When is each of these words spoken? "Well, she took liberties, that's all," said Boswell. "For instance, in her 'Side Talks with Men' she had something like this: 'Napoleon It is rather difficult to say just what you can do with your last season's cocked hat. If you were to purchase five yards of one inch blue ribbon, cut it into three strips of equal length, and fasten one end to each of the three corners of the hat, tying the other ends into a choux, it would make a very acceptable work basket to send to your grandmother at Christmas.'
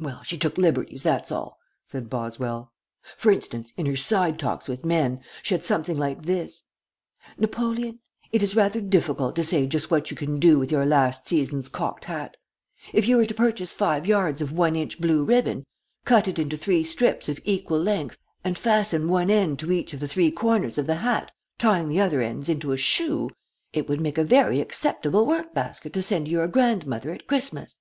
"Well, 0.00 0.24
she 0.24 0.36
took 0.38 0.58
liberties, 0.58 1.04
that's 1.04 1.30
all," 1.30 1.60
said 1.86 2.10
Boswell. 2.10 2.72
"For 3.16 3.30
instance, 3.30 3.72
in 3.76 3.86
her 3.86 3.94
'Side 3.94 4.40
Talks 4.40 4.66
with 4.66 4.84
Men' 4.84 5.20
she 5.40 5.54
had 5.54 5.64
something 5.64 5.96
like 5.96 6.22
this: 6.22 6.64
'Napoleon 7.38 8.00
It 8.32 8.42
is 8.42 8.56
rather 8.56 8.80
difficult 8.80 9.36
to 9.36 9.44
say 9.44 9.68
just 9.68 9.88
what 9.88 10.10
you 10.10 10.16
can 10.16 10.40
do 10.40 10.58
with 10.58 10.72
your 10.72 10.84
last 10.84 11.28
season's 11.28 11.68
cocked 11.68 12.06
hat. 12.06 12.36
If 12.92 13.06
you 13.06 13.16
were 13.18 13.26
to 13.26 13.34
purchase 13.34 13.72
five 13.72 14.04
yards 14.04 14.42
of 14.42 14.50
one 14.50 14.74
inch 14.74 15.00
blue 15.00 15.22
ribbon, 15.22 15.62
cut 16.04 16.26
it 16.26 16.40
into 16.40 16.56
three 16.56 16.82
strips 16.82 17.28
of 17.28 17.38
equal 17.44 17.78
length, 17.80 18.18
and 18.42 18.58
fasten 18.58 19.08
one 19.08 19.30
end 19.30 19.60
to 19.60 19.70
each 19.70 19.92
of 19.94 20.00
the 20.00 20.08
three 20.08 20.32
corners 20.32 20.76
of 20.76 20.88
the 20.88 20.96
hat, 20.96 21.30
tying 21.56 21.86
the 21.88 22.00
other 22.00 22.20
ends 22.20 22.48
into 22.48 22.72
a 22.72 22.76
choux, 22.76 23.30
it 23.72 23.88
would 23.88 24.00
make 24.00 24.18
a 24.18 24.24
very 24.24 24.58
acceptable 24.60 25.24
work 25.24 25.54
basket 25.54 25.92
to 25.92 26.02
send 26.02 26.24
to 26.24 26.32
your 26.32 26.48
grandmother 26.48 27.12
at 27.12 27.28
Christmas.' 27.28 27.78